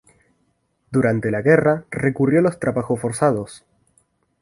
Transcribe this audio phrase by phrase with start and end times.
[0.89, 3.63] Durante la guerra recurrió a los trabajos forzados.